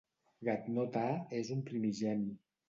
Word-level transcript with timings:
Ghatanothoa 0.47 1.11
és 1.41 1.53
un 1.57 1.61
Primigeni. 1.69 2.35